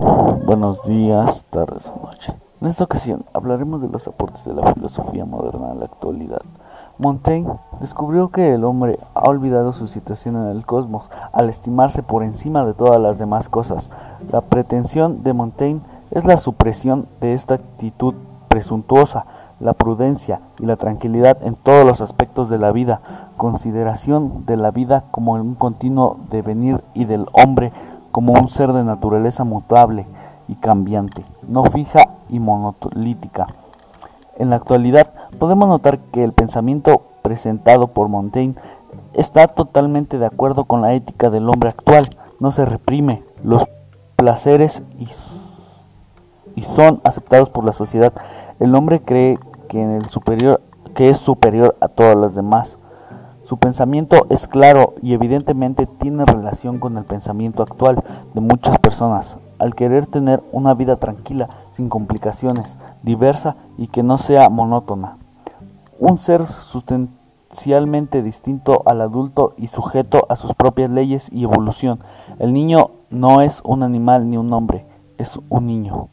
[0.00, 2.38] Buenos días, tardes o noches.
[2.62, 6.40] En esta ocasión hablaremos de los aportes de la filosofía moderna a la actualidad.
[6.96, 12.22] Montaigne descubrió que el hombre ha olvidado su situación en el cosmos al estimarse por
[12.22, 13.90] encima de todas las demás cosas.
[14.32, 18.14] La pretensión de Montaigne es la supresión de esta actitud
[18.48, 19.26] presuntuosa,
[19.60, 23.02] la prudencia y la tranquilidad en todos los aspectos de la vida,
[23.36, 27.70] consideración de la vida como un continuo devenir y del hombre
[28.12, 30.06] como un ser de naturaleza mutable
[30.48, 33.46] y cambiante, no fija y monolítica.
[34.36, 38.54] En la actualidad podemos notar que el pensamiento presentado por Montaigne
[39.14, 43.64] está totalmente de acuerdo con la ética del hombre actual, no se reprime los
[44.16, 45.08] placeres y,
[46.56, 48.12] y son aceptados por la sociedad.
[48.58, 50.00] El hombre cree que,
[50.94, 52.78] que es superior a todas las demás.
[53.50, 58.00] Su pensamiento es claro y evidentemente tiene relación con el pensamiento actual
[58.32, 64.18] de muchas personas, al querer tener una vida tranquila, sin complicaciones, diversa y que no
[64.18, 65.16] sea monótona.
[65.98, 71.98] Un ser sustancialmente distinto al adulto y sujeto a sus propias leyes y evolución.
[72.38, 74.86] El niño no es un animal ni un hombre,
[75.18, 76.08] es un niño.